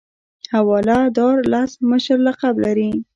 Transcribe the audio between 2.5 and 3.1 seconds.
لري.